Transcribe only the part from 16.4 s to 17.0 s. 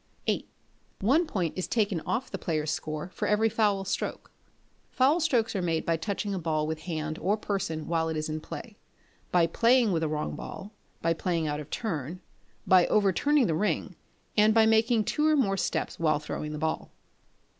the ball.